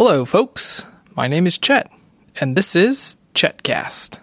Hello, 0.00 0.24
folks. 0.24 0.84
My 1.16 1.26
name 1.26 1.44
is 1.44 1.58
Chet, 1.58 1.90
and 2.40 2.56
this 2.56 2.76
is 2.76 3.16
Chetcast. 3.34 4.20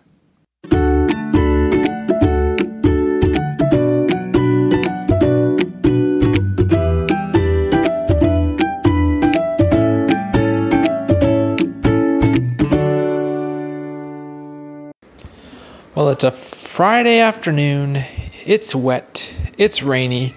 Well, 15.94 16.08
it's 16.08 16.24
a 16.24 16.32
Friday 16.32 17.20
afternoon. 17.20 17.98
It's 18.46 18.74
wet, 18.74 19.36
it's 19.58 19.84
rainy, 19.84 20.36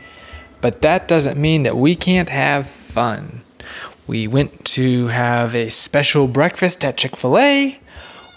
but 0.60 0.82
that 0.82 1.06
doesn't 1.06 1.40
mean 1.40 1.62
that 1.62 1.76
we 1.76 1.94
can't 1.94 2.28
have 2.28 2.68
fun. 2.68 3.42
We 4.08 4.26
went 4.26 4.64
to 4.64 5.08
have 5.08 5.54
a 5.54 5.68
special 5.68 6.28
breakfast 6.28 6.82
at 6.82 6.96
Chick 6.96 7.14
fil 7.14 7.36
A. 7.36 7.78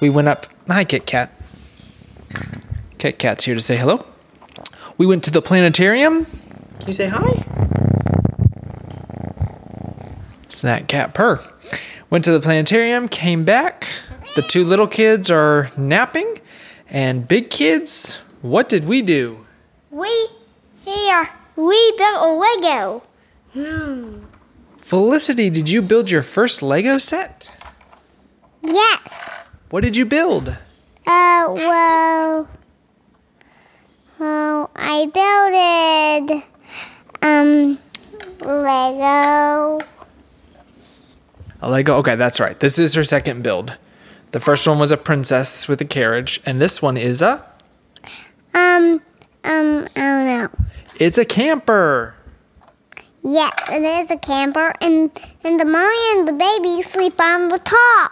We 0.02 0.10
went 0.10 0.28
up. 0.28 0.46
Hi, 0.68 0.84
Kit 0.84 1.06
Kat. 1.06 1.32
Kit 2.98 3.18
Kat's 3.18 3.46
here 3.46 3.56
to 3.56 3.62
say 3.62 3.78
hello. 3.78 4.06
We 4.98 5.06
went 5.06 5.24
to 5.24 5.32
the 5.32 5.42
planetarium. 5.42 6.26
Can 6.26 6.88
you 6.88 6.94
say 6.94 7.08
hi? 7.08 7.46
It's 10.44 10.62
that 10.62 10.90
cat 10.90 11.14
purr. 11.14 11.40
Went 12.10 12.26
to 12.26 12.34
the 12.34 12.42
planetarium, 12.42 13.08
came 13.08 13.46
back. 13.46 13.88
The 14.36 14.42
two 14.42 14.66
little 14.66 14.88
kids 14.88 15.32
are 15.32 15.70
napping. 15.78 16.40
And 16.90 17.26
big 17.26 17.50
kids, 17.50 18.18
what 18.42 18.68
did 18.68 18.84
we 18.84 19.02
do? 19.02 19.46
We 19.90 20.28
here 20.84 21.30
we 21.56 21.94
built 21.98 22.22
a 22.22 22.28
Lego. 22.28 23.04
Hmm. 23.54 24.26
Felicity, 24.92 25.50
did 25.50 25.70
you 25.70 25.82
build 25.82 26.12
your 26.12 26.22
first 26.22 26.62
Lego 26.62 26.98
set? 26.98 27.48
Yes. 28.62 29.46
What 29.70 29.86
did 29.86 29.96
you 29.96 30.04
build? 30.04 30.50
Uh 31.08 31.46
well 31.48 32.50
well 34.20 34.70
I 34.76 35.06
built 36.28 36.44
um 37.22 37.80
Lego. 38.42 39.80
A 41.62 41.70
Lego? 41.70 41.96
Okay, 42.00 42.16
that's 42.16 42.42
right. 42.42 42.60
This 42.60 42.78
is 42.78 42.94
her 42.96 43.06
second 43.06 43.44
build. 43.44 43.78
The 44.32 44.42
first 44.42 44.68
one 44.68 44.78
was 44.78 44.92
a 44.92 44.98
princess 44.98 45.70
with 45.70 45.80
a 45.80 45.86
carriage, 45.86 46.42
and 46.46 46.62
this 46.62 46.82
one 46.82 46.98
is 46.98 47.22
a. 47.22 47.42
Um, 48.54 49.02
um, 49.46 49.88
I 49.96 50.02
don't 50.02 50.26
know. 50.26 50.50
It's 51.00 51.18
a 51.18 51.24
camper. 51.24 52.14
Yes, 53.24 53.54
it 53.70 53.84
is 53.84 54.10
a 54.10 54.18
camper, 54.18 54.74
and 54.82 55.12
and 55.44 55.60
the 55.60 55.66
mommy 55.66 56.20
and 56.20 56.28
the 56.28 56.34
baby 56.34 56.82
sleep 56.82 57.20
on 57.20 57.50
the 57.50 57.60
top. 57.60 58.12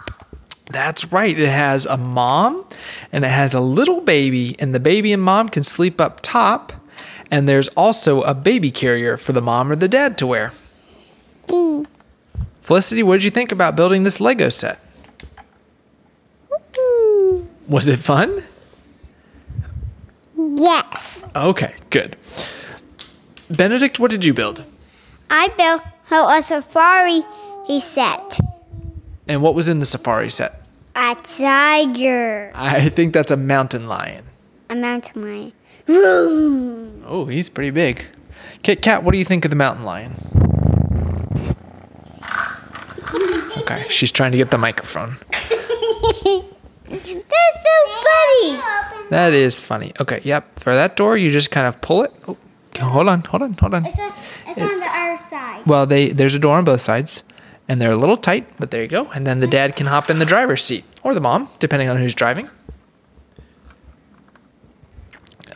That's 0.70 1.12
right. 1.12 1.36
It 1.36 1.48
has 1.48 1.84
a 1.84 1.96
mom 1.96 2.64
and 3.10 3.24
it 3.24 3.30
has 3.30 3.54
a 3.54 3.60
little 3.60 4.00
baby, 4.00 4.54
and 4.60 4.72
the 4.72 4.78
baby 4.80 5.12
and 5.12 5.22
mom 5.22 5.48
can 5.48 5.62
sleep 5.64 6.00
up 6.00 6.20
top. 6.22 6.72
And 7.32 7.48
there's 7.48 7.68
also 7.68 8.22
a 8.22 8.34
baby 8.34 8.70
carrier 8.70 9.16
for 9.16 9.32
the 9.32 9.40
mom 9.40 9.70
or 9.70 9.76
the 9.76 9.88
dad 9.88 10.18
to 10.18 10.26
wear. 10.26 10.52
E. 11.52 11.84
Felicity, 12.60 13.02
what 13.02 13.14
did 13.16 13.24
you 13.24 13.30
think 13.30 13.52
about 13.52 13.76
building 13.76 14.02
this 14.04 14.20
Lego 14.20 14.48
set? 14.48 14.78
Hmm. 16.76 17.42
Was 17.68 17.88
it 17.88 17.98
fun? 17.98 18.42
Yes, 20.36 21.24
Okay, 21.36 21.74
good. 21.90 22.16
Benedict, 23.48 24.00
what 24.00 24.10
did 24.10 24.24
you 24.24 24.34
build? 24.34 24.64
I 25.30 25.48
built 25.56 25.82
her 26.06 26.38
a 26.38 26.42
safari. 26.42 27.22
He 27.66 27.80
said 27.80 28.36
And 29.28 29.42
what 29.42 29.54
was 29.54 29.68
in 29.68 29.78
the 29.78 29.86
safari 29.86 30.28
set? 30.30 30.56
a 30.96 31.14
tiger, 31.22 32.50
I 32.54 32.88
think 32.88 33.14
that's 33.14 33.30
a 33.30 33.36
mountain 33.36 33.86
lion. 33.88 34.24
a 34.68 34.74
mountain 34.76 35.22
lion. 35.22 35.52
Vroom. 35.86 37.04
Oh, 37.06 37.26
he's 37.26 37.48
pretty 37.48 37.70
big. 37.70 38.04
Kit 38.62 38.82
Kat, 38.82 39.02
what 39.04 39.12
do 39.12 39.18
you 39.18 39.24
think 39.24 39.44
of 39.44 39.50
the 39.50 39.56
mountain 39.56 39.84
lion? 39.84 40.12
Okay, 43.58 43.86
she's 43.88 44.10
trying 44.10 44.32
to 44.32 44.36
get 44.38 44.50
the 44.50 44.58
microphone. 44.58 45.14
That's 45.30 47.04
so 47.64 47.76
funny. 48.02 48.60
That 49.10 49.32
is 49.32 49.60
funny. 49.60 49.92
Okay, 50.00 50.20
yep. 50.24 50.58
For 50.58 50.74
that 50.74 50.96
door, 50.96 51.16
you 51.16 51.30
just 51.30 51.50
kind 51.50 51.66
of 51.66 51.80
pull 51.80 52.02
it. 52.02 52.12
Oh, 52.26 52.36
hold 52.78 53.08
on, 53.08 53.22
hold 53.22 53.42
on, 53.42 53.52
hold 53.54 53.74
on. 53.74 53.86
It's, 53.86 53.98
a, 53.98 54.12
it's 54.46 54.58
on 54.58 54.80
the 54.80 54.86
other 54.86 55.18
side. 55.28 55.66
Well, 55.66 55.86
they 55.86 56.08
there's 56.10 56.34
a 56.34 56.38
door 56.38 56.56
on 56.58 56.64
both 56.64 56.80
sides, 56.80 57.22
and 57.68 57.80
they're 57.80 57.92
a 57.92 57.96
little 57.96 58.16
tight, 58.16 58.46
but 58.58 58.70
there 58.70 58.82
you 58.82 58.88
go. 58.88 59.10
And 59.10 59.26
then 59.26 59.40
the 59.40 59.46
mm-hmm. 59.46 59.52
dad 59.52 59.76
can 59.76 59.86
hop 59.86 60.10
in 60.10 60.18
the 60.18 60.24
driver's 60.24 60.62
seat 60.62 60.84
or 61.02 61.14
the 61.14 61.20
mom, 61.20 61.48
depending 61.58 61.88
on 61.88 61.96
who's 61.96 62.14
driving. 62.14 62.50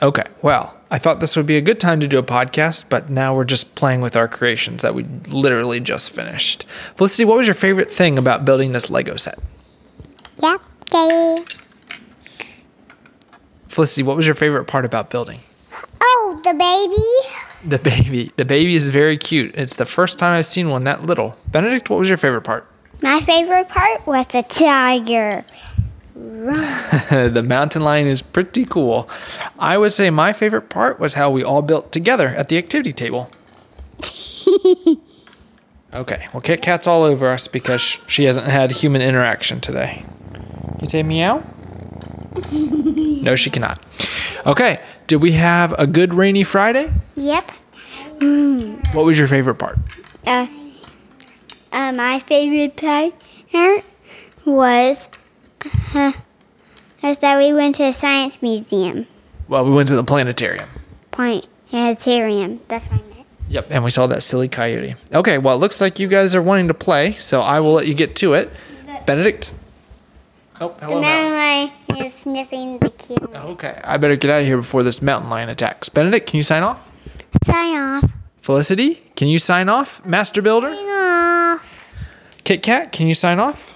Okay, 0.03 0.25
well, 0.43 0.79
I 0.91 0.99
thought 0.99 1.21
this 1.21 1.35
would 1.35 1.47
be 1.47 1.57
a 1.57 1.61
good 1.61 1.81
time 1.81 1.99
to 2.01 2.07
do 2.07 2.19
a 2.19 2.23
podcast, 2.23 2.89
but 2.91 3.09
now 3.09 3.35
we're 3.35 3.45
just 3.45 3.75
playing 3.75 4.01
with 4.01 4.17
our 4.17 4.29
creations 4.29 4.83
that 4.83 4.95
we 4.95 5.05
literally 5.29 5.81
just 5.81 6.13
finished. 6.13 6.65
Felicity, 6.65 7.25
what 7.25 7.39
was 7.39 7.47
your 7.47 7.55
favorite 7.55 7.91
thing 7.91 8.19
about 8.19 8.45
building 8.45 8.73
this 8.73 8.91
Lego 8.91 9.17
set? 9.17 9.39
Yep. 10.43 10.61
Felicity, 13.69 14.03
what 14.03 14.17
was 14.17 14.27
your 14.27 14.35
favorite 14.35 14.67
part 14.67 14.85
about 14.85 15.11
building? 15.11 15.41
The 16.45 16.53
baby. 16.53 17.69
The 17.71 17.79
baby. 17.79 18.33
The 18.37 18.45
baby 18.45 18.75
is 18.77 18.91
very 18.91 19.17
cute. 19.17 19.55
It's 19.55 19.77
the 19.77 19.87
first 19.87 20.19
time 20.19 20.37
I've 20.37 20.45
seen 20.45 20.69
one 20.69 20.85
that 20.85 21.03
little. 21.03 21.37
Benedict, 21.51 21.89
what 21.89 21.99
was 21.99 22.09
your 22.11 22.19
favorite 22.19 22.43
part? 22.43 22.67
My 23.03 23.21
favorite 23.23 23.69
part 23.69 24.07
was 24.07 24.27
the 24.27 24.43
tiger. 24.43 25.43
the 26.15 27.43
mountain 27.43 27.83
lion 27.83 28.07
is 28.07 28.21
pretty 28.21 28.67
cool. 28.67 29.09
I 29.59 29.79
would 29.79 29.95
say 29.95 30.11
my 30.11 30.35
favorite 30.35 30.69
part 30.69 31.01
was 31.01 31.15
how 31.15 31.31
we 31.31 31.43
all 31.43 31.63
built 31.63 31.93
together 31.93 32.29
at 32.29 32.49
the 32.49 32.59
activity 32.59 32.93
table. 32.93 33.31
okay, 35.95 36.29
well, 36.35 36.43
Kit 36.43 36.61
Kat's 36.61 36.87
all 36.87 37.05
over 37.05 37.31
us 37.31 37.49
because 37.49 37.81
she 38.07 38.25
hasn't 38.25 38.49
had 38.49 38.71
human 38.71 39.01
interaction 39.01 39.61
today. 39.61 40.05
Can 40.35 40.79
you 40.83 40.89
say 40.89 41.03
meow? 41.03 41.43
no, 42.53 43.35
she 43.35 43.49
cannot. 43.49 43.81
Okay, 44.47 44.81
did 45.07 45.17
we 45.17 45.33
have 45.33 45.75
a 45.79 45.87
good 45.87 46.13
rainy 46.13 46.45
Friday? 46.45 46.93
Yep. 47.17 47.51
What 48.93 49.05
was 49.05 49.19
your 49.19 49.27
favorite 49.27 49.55
part? 49.57 49.79
Uh, 50.27 50.47
uh, 51.73 51.93
my 51.93 52.21
favorite 52.21 52.77
part 52.77 53.15
was 54.45 55.09
uh, 55.95 56.13
was 57.03 57.19
that 57.19 57.39
we 57.39 57.53
went 57.53 57.77
to 57.77 57.85
a 57.85 57.93
science 57.93 58.41
museum. 58.43 59.07
Well, 59.49 59.65
we 59.65 59.71
went 59.71 59.89
to 59.89 59.97
the 59.97 60.05
planetarium. 60.05 60.69
Planetarium. 61.11 62.61
That's 62.69 62.87
what 62.87 63.01
I 63.01 63.15
meant. 63.15 63.27
Yep, 63.49 63.67
and 63.71 63.85
we 63.85 63.91
saw 63.91 64.07
that 64.07 64.23
silly 64.23 64.49
coyote. 64.49 64.95
Okay, 65.13 65.39
well, 65.39 65.57
it 65.57 65.61
looks 65.61 65.81
like 65.81 65.99
you 65.99 66.09
guys 66.09 66.35
are 66.35 66.43
wanting 66.43 66.69
to 66.69 66.75
play, 66.75 67.15
so 67.15 67.41
I 67.41 67.61
will 67.61 67.73
let 67.73 67.87
you 67.87 67.95
get 67.95 68.17
to 68.17 68.35
it. 68.35 68.51
Benedict? 69.07 69.55
Oh, 70.61 70.75
The 70.81 70.87
mountain 70.89 71.33
lion 71.33 71.71
is 72.07 72.15
sniffing 72.15 72.79
the 72.79 72.91
camera. 72.91 73.43
Oh, 73.45 73.51
okay, 73.53 73.81
I 73.83 73.97
better 73.97 74.17
get 74.17 74.31
out 74.31 74.41
of 74.43 74.47
here 74.47 74.57
before 74.57 74.83
this 74.83 75.03
mountain 75.03 75.29
lion 75.31 75.49
attacks. 75.49 75.89
Benedict, 75.89 76.27
can 76.29 76.37
you 76.37 76.43
sign 76.45 76.63
off? 76.63 76.91
Sign 77.45 77.77
off. 77.77 78.11
Felicity, 78.41 79.03
can 79.17 79.29
you 79.29 79.39
sign 79.39 79.69
off? 79.69 80.05
Master 80.05 80.41
Builder? 80.43 80.73
Sign 80.73 80.87
off. 80.87 81.89
Kit 82.45 82.63
Kat, 82.63 82.93
can 82.93 83.07
you 83.07 83.15
sign 83.15 83.41
off? 83.41 83.73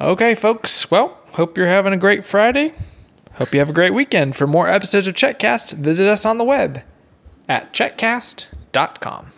Okay, 0.00 0.34
folks. 0.34 0.90
Well, 0.90 1.18
hope 1.32 1.56
you're 1.56 1.66
having 1.66 1.92
a 1.92 1.96
great 1.98 2.24
Friday. 2.24 2.72
Hope 3.34 3.52
you 3.52 3.60
have 3.60 3.70
a 3.70 3.74
great 3.74 3.94
weekend. 3.94 4.34
For 4.36 4.46
more 4.46 4.68
episodes 4.68 5.06
of 5.06 5.14
Chetcast, 5.14 5.74
visit 5.76 6.06
us 6.08 6.24
on 6.26 6.38
the 6.38 6.44
web 6.44 6.82
at 7.48 7.72
chetcast.com. 7.72 9.28